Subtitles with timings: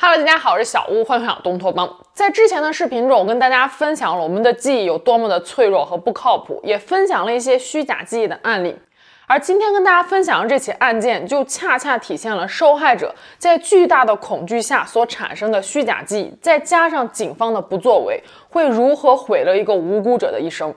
[0.00, 1.92] 哈喽，大家好，我是小屋，欢迎回到东托邦。
[2.12, 8.78] 在之前的视频中，我跟大家分享了我们的记忆有多么的脆弱和不靠谱，也分享了一些虚假记忆的案例。
[9.26, 20.72] 而今天跟大家分享的这起案件，就恰恰体现了受害者在巨大的恐惧下所产生的虚假记忆，再加上警方的不作为，会如何毁了一个无辜者的一生。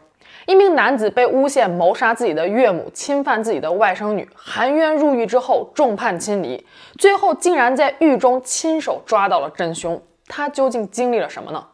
[0.51, 10.01] 一名男子被诬陷谋杀自己的岳母，侵犯自己的外甥女，含冤入狱之后众叛亲离，最后竟然在狱中亲手抓到了真凶。
[10.27, 11.65] 他究竟经历了什么呢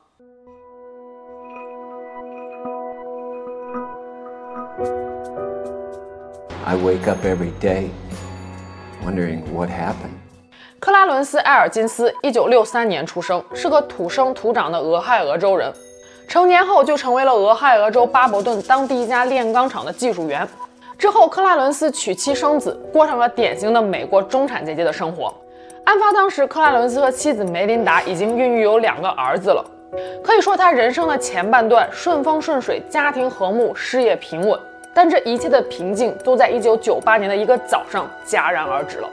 [6.63, 7.87] ？I wake up every day
[9.03, 10.13] wondering what happened.
[10.79, 15.73] 克拉伦斯·埃尔金斯，一九六三年出生，是个土生土长的俄亥俄州人。
[16.27, 20.45] 成年后就成为了俄亥俄州巴伯顿当地一家炼钢厂的技术员。
[20.97, 25.33] 之后，克拉伦斯娶妻生子，过上了典型的美国中产阶级的生活。
[25.85, 29.63] 案发当时，克拉伦斯和妻子梅琳达已经孕育有两个儿子了。
[30.21, 34.59] 可以说，他人生的前半段顺风顺水，家庭和睦，事业平稳。
[34.93, 39.07] 但这一切的平静都在1998年的一个早上戛然而止了。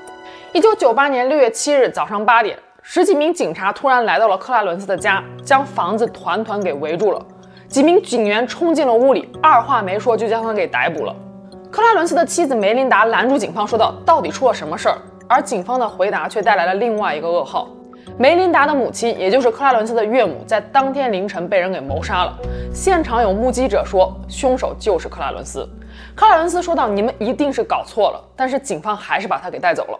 [0.54, 2.58] 1998年6月7日早上八点。
[2.86, 7.26] 十几名警察突然来到了克拉伦斯的家，将房子团团给围住了。
[7.66, 11.16] 几名警员冲进了屋里，二话没说就将他给逮捕了。
[11.70, 17.66] 克拉伦斯的妻子梅琳达拦住警方，说道：“到底出了什么事儿？”而警方的回答却带来了另外一个噩耗：
[18.18, 22.38] 梅琳达的母亲，也就是克拉伦斯的岳母，在当天凌晨被人给谋杀了。
[22.70, 25.66] 现场有目击者说，凶手就是克拉伦斯。
[26.14, 29.98] 克拉伦斯说道：“你们一定是搞错了。”但是警方还是把他给带走了。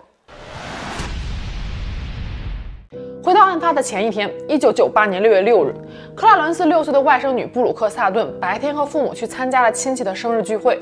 [3.24, 5.74] 回到案发的前一天，一九九八年六月六日，
[6.14, 10.78] 克拉伦斯六岁的外甥女布鲁克萨顿白天和父母去参加了亲戚的生日聚会。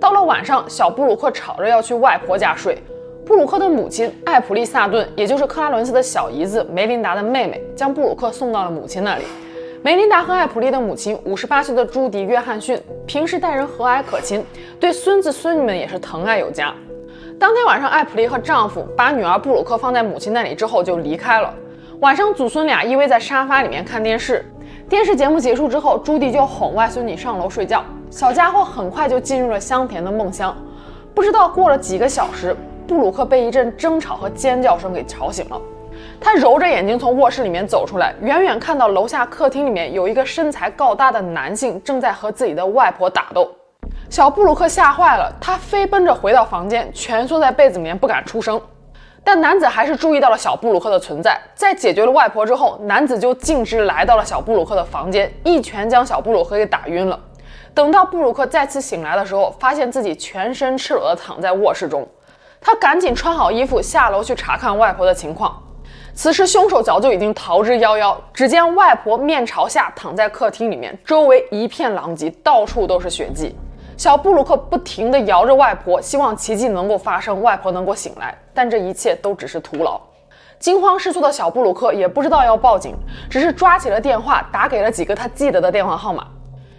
[0.00, 2.76] 到了晚上，小布鲁克吵着要去外婆家睡。
[3.24, 9.22] 布鲁克的母亲艾普利萨顿，也就是克拉伦斯的小姨子梅琳达的妹妹，将布鲁克送到了母亲那里。
[9.80, 14.44] 梅琳达和艾普利的母亲五十八岁的朱迪约翰逊，平时待人和蔼可亲，
[14.80, 16.74] 对孙子孙女们也是疼爱有加。
[17.38, 21.54] 当天晚上，艾普利和丈夫把女儿布鲁克放在母亲那里之后就离开了。
[22.00, 24.44] 晚上，祖孙俩依偎在沙发里面看电视。
[24.86, 27.82] 电视节目结束之后，朱迪就哄外孙女上楼睡觉。
[28.10, 30.54] 小家伙很快就进入了香甜的梦乡。
[31.14, 32.54] 不知道过了几个小时，
[32.86, 35.58] 布鲁克被一阵争吵和尖叫声给吵醒了。
[36.20, 43.50] 他揉着眼睛从卧室里面走出来，远远看到楼下客厅里面有一个身材高大的男性正在和自己的外婆打斗。
[44.10, 48.60] 小布鲁克吓坏了，他飞奔着回到房间，蜷缩在被子里面不敢出声。
[49.26, 57.18] 但男子还是注意到了小布鲁克的存在，在解决了外婆之后，男子就径直来到了小布鲁克的房间，一拳将小布鲁克给打晕了。
[57.74, 62.06] 等到布鲁克再次醒来的时候，发现自己全身赤裸的躺在卧室中，
[62.60, 65.60] 他赶紧穿好衣服下楼去查看外婆的情况。
[66.14, 73.56] 此时凶手早就已经逃之夭夭，只见外婆面朝下躺在客厅里面，周围一片狼藉，到处都是血迹。
[73.96, 78.36] 小布鲁克不停地摇着外婆，希望奇迹能够发生，外婆能够醒来。
[78.52, 79.98] 但这一切都只是徒劳。
[80.58, 82.94] 惊慌失措的小布鲁克也不知道要报警，
[83.30, 86.26] 只是抓起了电话，打给了几个他记得的电话号码。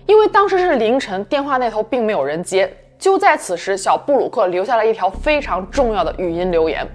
[0.06, 2.72] 因为当时是凌晨，电话那头并没有人接。
[3.00, 6.88] 就在此时，小布鲁克留下了一条非常重要的语音留言。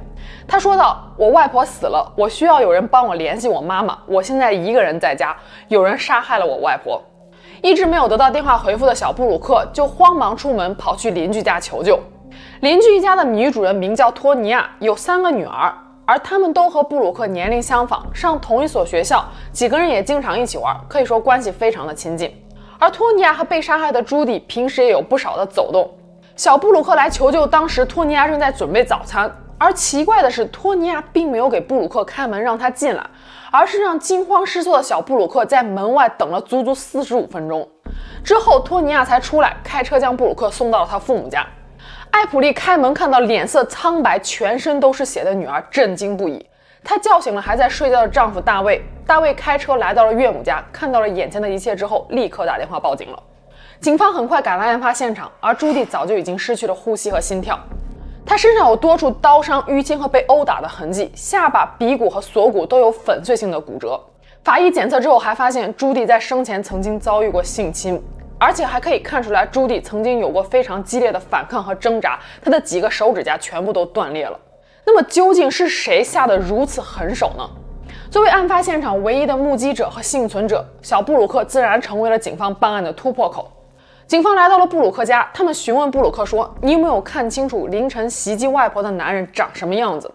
[0.46, 3.98] 他说道：“我外婆死了，我需要有人帮我联系我妈妈。
[4.06, 5.36] 我现在一个人在家，
[5.68, 7.02] 有人杀害了我外婆。”
[7.62, 11.96] 一直没有得到电话回复的小布鲁克就慌忙出门跑去邻居家求救。
[12.60, 15.72] 邻居一家的女主人名叫托尼亚，有三个女儿，
[16.04, 22.34] 而他们都和布鲁克年龄相仿，上同一所学校，几个人也经常一起玩，可以说关系非常的亲近。
[22.80, 25.88] 而托尼亚和被杀害的朱迪平时也有不少的走动。
[26.34, 29.32] 小布鲁克来求救，当时托尼亚正在准备早餐。
[29.56, 33.06] 而奇怪的是，托尼亚并没有给布鲁克开门让他进来，
[33.52, 37.68] 而是让惊慌失措的小布鲁克在门外等了足足四十五分钟。
[38.24, 41.46] 之后，托尼亚才出来开车将布鲁克送到了他父母家。
[42.10, 46.44] 艾普利开门看到脸色苍白、全身都是血的女儿，震惊不已。
[46.82, 48.82] 她叫醒了还在睡觉的丈夫大卫。
[49.06, 53.22] 大卫开车来到了岳母家，看到了眼前的一切之后，立刻打电话报警了。
[53.80, 57.58] 警方很快赶来案发现场，而朱迪早就已经失去了呼吸和心跳。
[58.24, 64.00] 他身上有多处刀伤、淤青和被殴打的痕迹，下巴、鼻骨和锁骨都有粉碎性的骨折。
[64.44, 68.02] 法医检测之后还发现，朱迪在生前曾经遭遇过性侵，
[68.38, 74.38] 而且还可以看出来，朱迪曾经有过非常激烈的反抗和挣扎，他的几个手指甲全部都断裂了。
[74.84, 77.48] 那么究竟是谁下的如此狠手呢？
[78.10, 83.50] 作为案发现场唯一的目击者和幸存者，小布鲁克自然成为了警方办案的突破口。
[84.12, 90.12] 警方来到了布鲁克家，他们询问布鲁克说：“你有没有看清楚凌晨袭击外婆的男人长什么样子？”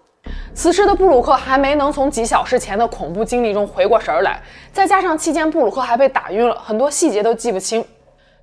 [0.53, 4.39] 此时的布鲁克还没能从几小时前的恐怖经历中回过神来，
[4.71, 7.83] 再加上期间布鲁克还被打晕了，很多细节都记不清。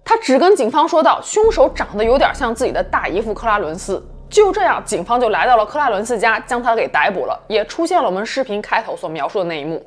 [0.05, 4.05] 他只跟警方说道，凶手长得有点像自己的大姨夫克拉伦斯。
[4.29, 9.81] 就这样，警方就来到了克拉伦斯家，将他给逮捕了，也出现了我们视频开头所描述的那一幕。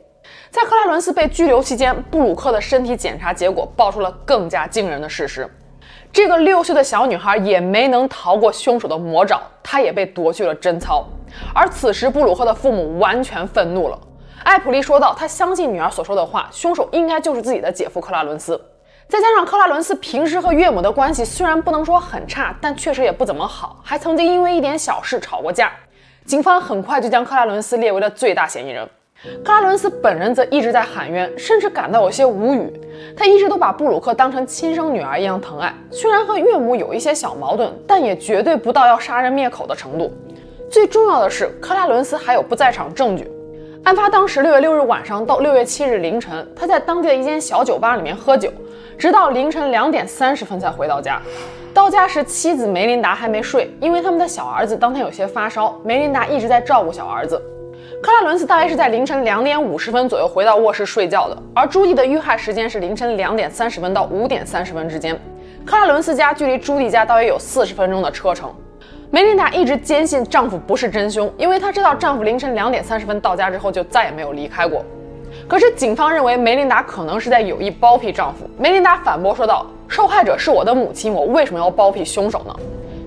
[0.57, 5.47] 在克拉伦斯被拘留期间，布鲁克的身体检查结果爆出了更加惊人的事实。
[6.11, 11.07] 这个六岁的小女孩也没能逃过凶手的魔爪，她也被夺去了贞操。
[11.53, 13.99] 而此时，布鲁克的父母完全愤怒了。
[14.45, 18.59] 艾普利说道：“他相信女儿所说的话，凶手应该就是自己的姐夫克拉伦斯。
[19.07, 25.71] 再加上克拉伦斯平时和岳母的关系虽然不能说很差，但确实也不怎么好，还曾经因为一点小事吵过架。
[26.25, 28.89] 警方很快就将克拉伦斯列为了最大嫌疑人。
[29.23, 32.71] 克拉伦斯本人则一直在喊冤，甚至感到有些无语。
[33.15, 40.13] 他一直都把布鲁克当成亲生女儿一样疼爱，虽然和岳母有一些小矛盾，但也绝对不到要杀人灭口的程度。
[40.69, 43.27] 最重要的是，克拉伦斯还有不在场证据。
[43.85, 48.51] 案发当时，六月六日晚上到六月七日凌晨，他在当地的一间小酒吧里面喝酒，
[48.99, 51.19] 直到凌晨两点三十分才回到家。
[51.73, 57.41] 到家时，妻子梅琳达还没睡，因为他们的小儿子当天有些发烧，梅琳达一直在照顾小儿子。
[57.99, 65.19] 克拉伦斯大约是在凌晨两点五十分左右回到卧室睡觉的，而朱迪的遇害时间是凌晨两点三十分到五点三十分之间。
[65.65, 68.53] 克拉伦斯家距离朱迪家大约有四十分钟的车程。
[69.09, 74.85] 梅琳达一直坚信丈夫不是真凶，因为她知道丈夫凌晨两点三十分到家之后就再也没有离开过。
[75.47, 78.47] 可是警方认为梅琳达可能是在有意包庇丈夫。
[78.59, 82.55] 梅琳达反驳说道：“受害者是我的母亲，我为什么要包庇凶手呢？”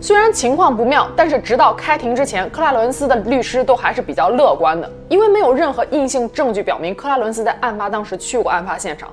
[0.02, 9.10] 虽然情况不妙，但是直到开庭之前，克拉伦斯的律师都还是比较乐观的，因为没有任何硬性证据表明克拉伦斯在案发当时去过案发现场。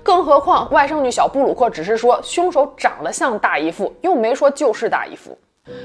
[0.00, 5.36] 更何况外甥女小布鲁克只是说凶手长得像大姨父，又没说就是大姨父。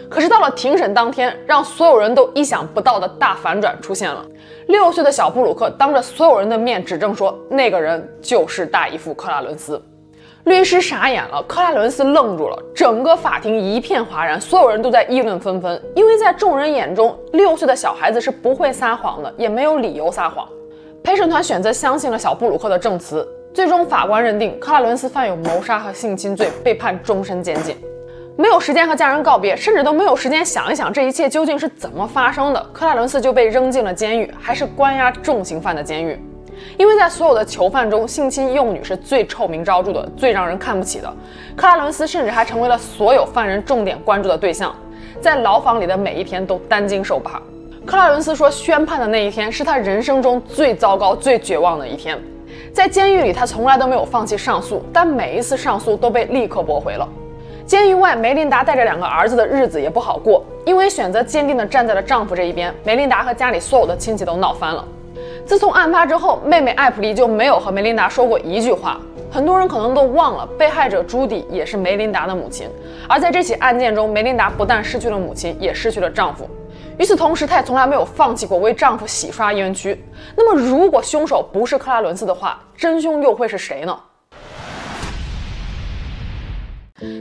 [0.07, 4.23] 可是到了庭审当天，让所有人都意想不到的大反转出现了。
[4.67, 9.83] 六岁的小布鲁克当着所有人的面指证说，那个人就是大姨父克拉伦斯。
[10.45, 15.81] 律师傻眼了，克拉伦斯愣住了，整个法庭一片哗然，所有人都在议论纷纷。
[15.95, 20.45] 因为在众人眼中，六岁的小孩子是不会撒谎的，也没有理由撒谎。
[21.01, 27.77] 陪审团选择相信了小布鲁克的证词，最终法官认定克拉伦斯犯有谋杀和性侵罪，被判终身监禁。
[28.35, 36.19] 没有时间和家人告别，甚至都没有时间想一想这一切究竟是怎么发生的，克拉伦斯就被扔进了监狱，还是关押重刑犯的监狱。
[36.77, 41.13] 因为在所有的囚犯中，性侵幼女是最臭名昭著的，最让人看不起的。
[41.55, 44.75] 克拉伦斯甚至还成为了所有犯人重点关注的对象，
[45.21, 47.41] 在牢房里的每一天都担惊受怕。
[47.85, 52.17] 克拉伦斯说，宣判的那一天是他人生中最糟糕、最绝望的一天。
[52.71, 57.07] 在监狱里，他从来都没有放弃上诉，但每一次上诉都被立刻驳回了。
[57.65, 64.83] 监狱外，梅琳达带着两个儿子的日子也不好过，因为选择坚定地站在了丈夫这一边，梅琳达和家里所有的亲戚都闹翻了。
[65.45, 68.99] 自从案发之后，妹妹艾普莉就没有和梅琳达说过一句话。
[69.31, 72.67] 很多人可能都忘了，被害者朱迪也是梅琳达的母亲。
[73.09, 76.47] 而在这起案件中，梅琳达不但失去了母亲，也失去了丈夫。
[76.99, 79.99] 与此同时，她也从来没有放弃过为丈夫洗刷冤屈。
[80.35, 83.99] 那么，如果凶手不是克拉伦斯的话，真凶又会是谁呢？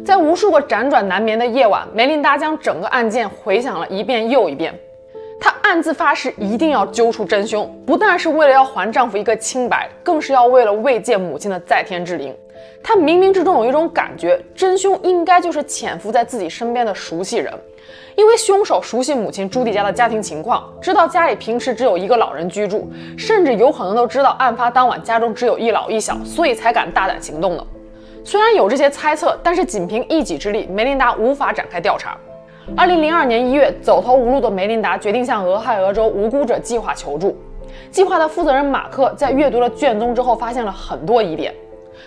[0.04, 4.78] 在无数个辗转难眠的夜晚，梅琳达将整个案件回想了一遍又一遍。
[5.42, 12.32] 她暗自发誓，一定要揪出真凶，不但是为了要还丈夫一个清白，更是要为了慰藉母亲的在天之灵。
[12.80, 17.52] 她冥冥之中有一种感觉，真凶应该就是潜伏在自己身边的熟悉人，
[18.14, 27.66] 因为凶手熟悉母亲朱迪家的家庭情况，知道家里平时只有一个老人居住，甚至有可能都知道案发当晚家中只有一老一小，所以才敢大胆行动的。
[28.24, 32.16] 虽然有这些猜测，但是仅凭一己之力，梅琳达无法展开调查。
[32.76, 37.36] 二零零二年一月，走投无路的梅琳达决定向俄亥俄州无辜者计划求助。
[37.90, 41.52] 计划的负责人马克在阅读了卷宗之后，发现了很多疑点。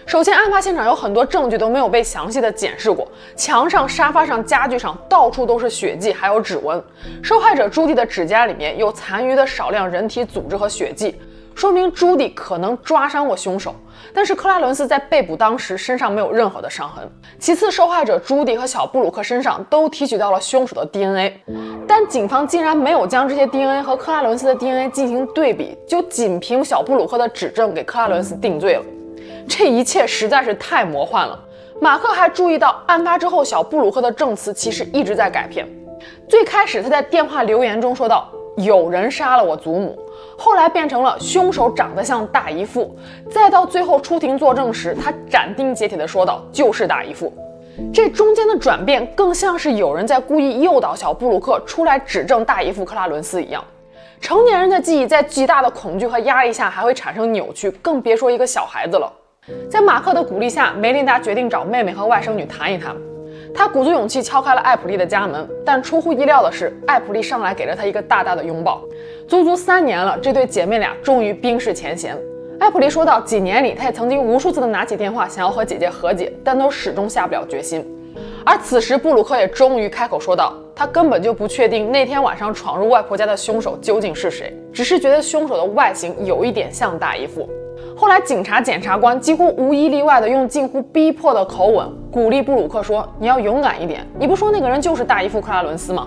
[0.05, 6.81] 首先，案发现场有很多证据都没有被详细的检视过，墙上、沙发上、家具上到处都是血迹，还有指纹。
[7.21, 11.15] 受害者朱迪的指甲里面有残余的少量人体组织和血迹，
[11.55, 13.73] 说明朱迪可能抓伤过凶手。
[14.13, 17.09] 但是克拉伦斯在被捕当时身上没有任何的伤痕。
[17.39, 21.33] 其次，受害者朱迪和小布鲁克身上都提取到了凶手的 DNA，
[21.87, 28.83] 但警方竟然没有将这些 DNA 和克拉伦斯的 DNA 进行对比，就仅凭小布鲁克的指证给克拉伦斯定罪了。
[29.47, 31.37] 这一切实在是太魔幻了。
[31.81, 35.67] 马克还注意到，案发之后小布鲁克的证词其实一直在改变。
[36.29, 39.97] 最开始他在电话留言中说道：“有人杀了我祖母。”
[40.37, 42.95] 后来变成了凶手长得像大姨父，
[43.29, 47.33] 再到最后出庭作证时，他斩钉截铁地说道：“就是大姨父。”
[47.93, 53.63] 这中间的转变更像是有人在故意诱导小布鲁克出来指证大姨父克拉伦斯一样。
[54.21, 59.11] 成年人的记忆在极大的恐惧和压力下还会产生扭曲，更别说一个小孩子了。
[59.69, 62.95] 在马克的鼓励下，梅琳达决定找妹妹和外甥女谈一谈。
[63.57, 68.81] 他鼓足勇气敲开了艾普利的家门，但出乎意料的是，艾普利上来给了他一个大大的拥抱。
[69.29, 72.17] 足足三年了，这对姐妹俩终于冰释前嫌。
[72.59, 77.85] 艾普利说道：“几年里，他也曾经无数次的拿起电话想要和姐姐和解，但都始终下不了决心。”
[78.45, 87.49] 而此时，布鲁克也终于开口说道：“他根本就不确定那天晚上闯入外婆家的凶手究竟是谁，只是觉得凶手的外形有一点像大姨夫。”
[87.97, 96.05] 后来，警察、检察官几乎无一例外的用近乎逼迫的口吻鼓励布鲁克说：“你要勇敢一点，你不说那个人就是大姨夫克拉伦斯吗？”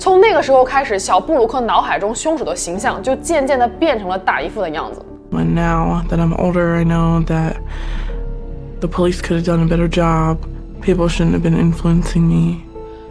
[0.00, 5.00] 从那个时候开始，小布鲁克脑海中凶手的形象就渐渐的变成了大姨夫的样子。
[5.30, 7.54] And now that I'm older, I know that
[8.80, 10.38] the police could have done a better job.
[10.82, 12.62] People shouldn't have been influencing me.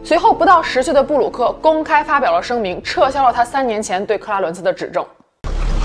[0.03, 5.06] 随后，不到十岁的布鲁克公开发表了声明，撤销了他三年前对克拉伦斯的指证。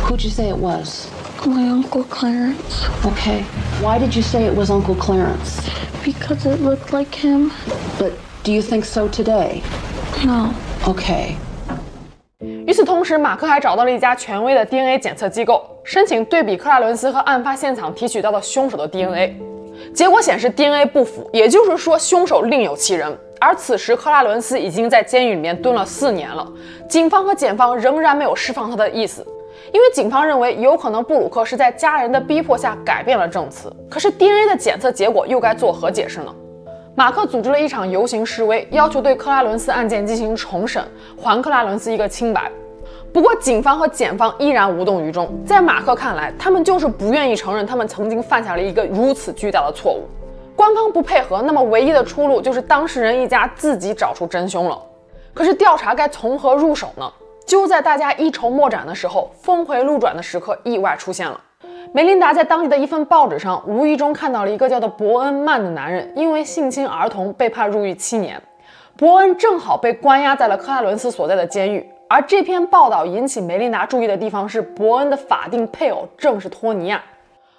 [0.08, 1.06] Who'd you say it was?
[1.46, 2.88] My uncle Clarence.
[3.04, 3.44] Okay.
[3.80, 5.60] Why did you say it was Uncle Clarence?
[6.04, 7.52] Because it looked like him.
[8.00, 9.62] But do you think so today?
[10.24, 10.52] No.
[10.84, 11.36] Okay.
[12.40, 19.36] 与此同时，马克还找到了一家权威的 DNA 检测机构，申请对比克拉伦斯和案发现场提取到的凶手的 DNA。
[19.94, 23.16] 结果显示 DNA 不符，也就是说凶手另有其人。
[23.40, 26.44] 而此时克拉伦斯已经在监狱里面蹲了四年了，
[26.88, 29.24] 警方和检方仍然没有释放他的意思，
[29.72, 33.72] 因为警方认为有可能布鲁克是在家人的逼迫下改变了证词。
[33.90, 36.34] 可是 DNA 的检测结果又该作何解释呢？
[36.94, 40.82] 马克组织了一场游行示威，要求对克拉伦斯案件进行重审，
[41.16, 42.50] 还克拉伦斯一个清白。
[43.12, 45.28] 不过，警方和检方依然无动于衷。
[45.44, 50.04] 在马克看来，他们就是不愿意承认他们曾经犯下了一个如此巨大的错误。
[50.54, 54.80] 官方不配合，那么唯一的出路就是当事人一家自己找出真凶了。
[55.34, 57.10] 可是调查该从何入手呢？
[57.46, 61.40] 就在大家一筹莫展的时候，峰回路转的时刻意外出现了。
[61.92, 68.42] 梅琳达在当地的一份报纸上无意中看到了一个叫做伯恩·曼的男人，因为性侵儿童被判入狱七年。
[68.96, 71.88] 伯恩正好被关押在了克拉伦斯所在的监狱。
[72.08, 77.00] 而这篇报道引起梅琳达注意的地方是，伯恩的法定配偶正是托尼亚，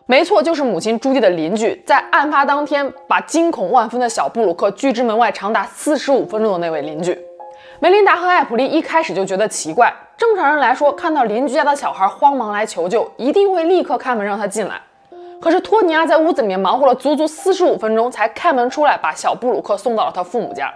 [0.06, 7.18] 没错，就是母亲朱蒂的邻居，在案发当天把惊恐万分的小布鲁克拒之门外长达四十五分钟的那位邻居。
[7.80, 14.82] 梅琳达和艾普利一开始就觉得奇怪，正常人来说，看到邻居家的小孩慌忙来求救，一定会立刻开门让他进来。
[15.40, 20.74] 可是托尼亚在屋子里面忙活了足足四十五分钟，才开门出来，把小布鲁克送到了他父母家。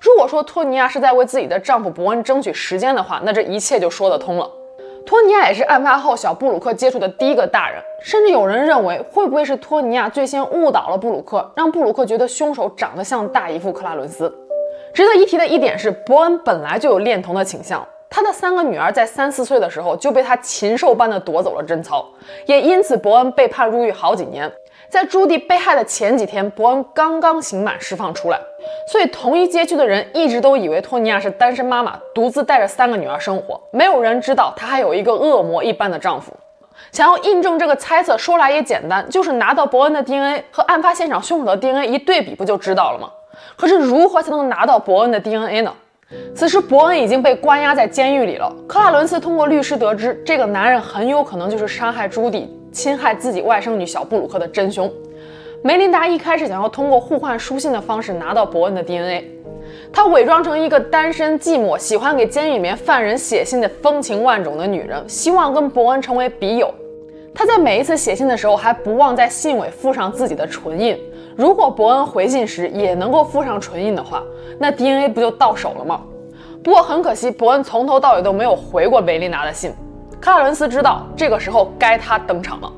[0.00, 4.50] 如果说托尼亚是在为自己的丈夫伯恩争取时间的话，那这一切就说得通了。
[5.04, 14.34] 托尼亚也是案发后小布鲁克接触的第一个大人，甚至有人认为会不会是托尼亚最先误导了布鲁克，让布鲁克觉得凶手长得像大姨夫克拉伦斯。
[14.98, 22.04] 值得一提的一点是，伯恩本来就有恋童的倾向，他的三个女儿在三四岁的时候就被他禽兽般的夺走了贞操，
[22.46, 24.52] 也因此伯恩被判入狱好几年。
[24.88, 28.40] 在朱蒂被害的前几天，伯恩刚刚刑满释放出来，
[28.90, 33.60] 所以同一街区的人一直都以为托尼亚是单身妈妈，独自带着三个女儿生活。
[33.70, 36.32] 没有人知道她还有一个恶魔一般的丈夫。
[36.90, 43.08] 想要印证这个猜测，说来也简单，就是拿到伯恩的 DNA 和案发现场凶手的 DNA 一对比，不就知道了吗？
[43.56, 45.72] 可是如何才能拿到伯恩的 DNA 呢？
[46.34, 48.50] 此时伯恩已经被关押在监狱里了。
[48.66, 52.54] 克拉伦斯通过律师得知，这个男人很有可能就是杀害朱迪。
[52.70, 54.92] 侵害自己外甥女小布鲁克的真凶，
[55.62, 59.24] 梅琳达一开始想要通过互换书信的方式拿到伯恩的 DNA，
[59.90, 66.72] 她伪装成一个单身寂寞、喜欢给监狱里面犯人写信的风情万种的女人，希望跟伯恩成为笔友。
[67.34, 70.96] 她在每一次写信的时候还不忘在信尾附上自己的唇印，
[71.38, 74.24] 如果伯恩回信时也能够附上唇印的话，
[74.58, 76.00] 那 DNA 不就到手了吗？
[76.64, 79.72] 不过很可惜，伯恩从头到尾都没有回过维利拿的信。
[80.20, 82.72] 克拉伦斯知道，这个时候该他登场了。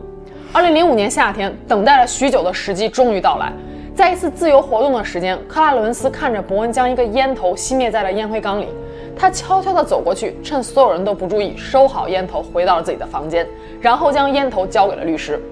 [0.53, 3.51] 二零零五年夏天，等待了许久的时机终于到来。
[3.95, 8.69] 在一次自由活动的时间，克拉伦斯看着伯恩将一个烟头熄灭在了烟灰缸里，
[9.17, 13.49] 他悄悄地走过去，趁所有人都不注意，收好烟头，回到了自己的房间，
[13.81, 15.43] 然后将烟头交给了律师。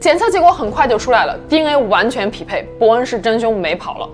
[0.00, 4.08] 检测结果很快就出来了，DNA 完全匹配，伯恩是真凶，没跑了。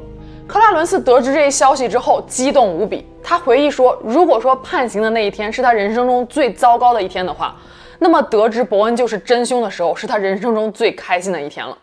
[0.47, 3.07] 克拉伦斯得知这一消息之后，激动无比。
[3.23, 7.55] 他回忆说：“如果说判刑的那一天是他人生中最糟糕的一天的话，
[7.99, 11.77] 那么得知伯恩就是真凶的时候，是他人生中最开心的一天了。”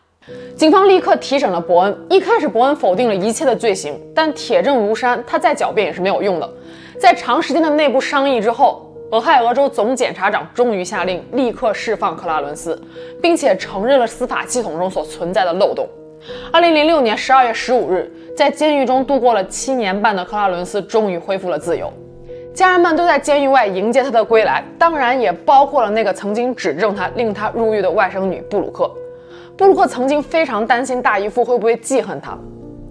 [0.56, 2.06] 警方立刻提审了伯恩。
[2.10, 6.50] 一开始，伯恩否定了一切的罪行，但铁证如山，他再狡辩也是没有用的。
[7.00, 12.82] 在长时间的内部商议之后，俄亥俄州总检察长终于下令立刻释放克拉伦斯，
[13.22, 15.86] 并且承认了司法系统中所存在的漏洞。
[16.50, 21.92] 二零零六年十二月十五日，在监狱中度过了七年半的克拉伦斯终于恢复了自由。
[22.54, 28.90] 家人们都在监狱外迎接他的归来，当然也包括了那个曾经指证他、令他入狱的外甥女布鲁克。
[29.58, 32.38] 布鲁克曾经非常担心大姨夫会不会记恨他，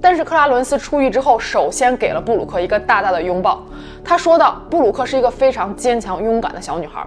[0.01, 3.63] 但是克拉伦斯出狱之后，首先给了布鲁克一个大大的拥抱。
[4.03, 7.05] 他说道：“布鲁克是一个非常坚强勇敢的小女孩。”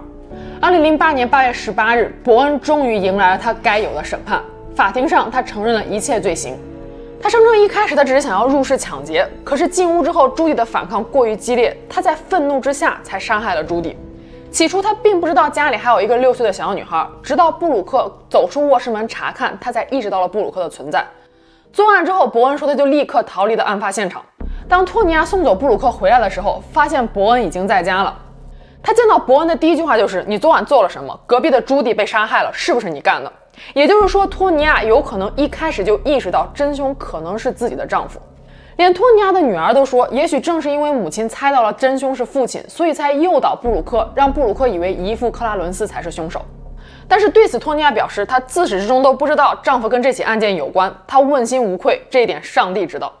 [0.60, 4.40] 二零零八年八月十八日，伯恩终于迎来了他该有的审判。
[4.76, 6.56] 法庭上，他承认了一切罪行。
[7.20, 13.96] 他声称一开始他只是想要入室抢劫，可是进屋之后，朱迪的反抗过于激烈，他在愤怒之下才杀害了朱迪。
[14.50, 21.04] 起初他并不知道家里还有一个六岁的小女孩，直到布鲁克走出卧室门查看，他才意识到了布鲁克的存在。
[21.74, 24.24] 作案之后，伯恩说他就立刻逃离了案发现场。
[24.68, 28.16] 当托尼娅送走布鲁克回来的时候，发现伯恩已经在家了。
[28.80, 31.18] 他见到伯恩的第一句话就是：“你昨晚做了什么？
[31.26, 33.32] 隔壁的朱迪被杀害了，是不是你干的？”
[33.74, 38.20] 也就是说，托尼娅有可能一开始就意识到真凶可能是自己的丈夫。
[38.76, 46.40] 连托尼娅的女儿都说，也许正是因为母亲猜到了真凶是父亲，所以才诱导布鲁克，让布鲁克以为姨父克拉伦斯才是凶手。
[47.08, 53.12] 但是对此，托尼亚表示，她自始至终都不知道丈夫跟这起案件有关，她问心无愧，这一点上帝知道。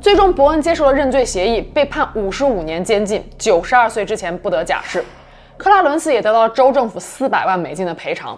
[0.00, 5.04] 最终，伯恩接受了认罪协议，被判五十五年监禁，九十二岁之前不得假释。
[5.56, 8.36] 克拉伦斯也得到了州政府四百万美金的赔偿。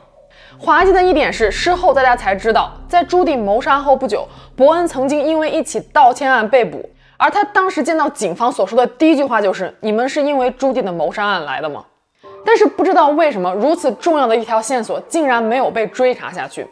[0.59, 11.85] 滑稽的一点是，事后大家才知道，在朱迪谋杀后不久，伯恩曾经因为一起盗窃案被捕，而他当时见到警方所说的第一句话就是：“你们是因为朱迪的谋杀案来的吗？”
[12.45, 16.67] 但是不知道为什么，如此重要的一条线索竟然没有被追查下去。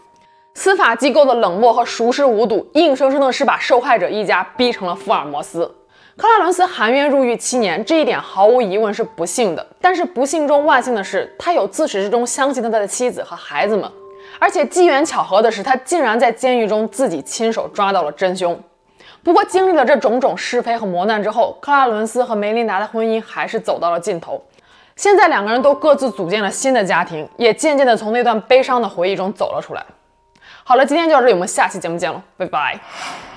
[0.55, 5.75] 司法机构的冷漠和熟视无睹，硬生生的是把受害者一家逼成了福尔摩斯。
[6.15, 9.67] 克拉伦斯含冤入狱七年，这一点毫无疑问是不幸的。
[9.81, 13.91] 但是不幸中万幸的是，他有自始至终相信他的妻子和孩子们，
[14.39, 18.61] 而且机缘巧合的是，他竟然在监狱中自己亲手抓到了真凶。
[19.25, 24.45] 不过，经历了这种种是非和磨难之后，克拉伦斯和梅琳达的婚姻还是走到了尽头。
[24.97, 29.85] 现在两个人都各自组建了新的家庭，也渐渐地从那段悲伤的回忆中走了出来。
[30.65, 33.32] 好了，今天就到这里，我们下期节目见了，拜拜。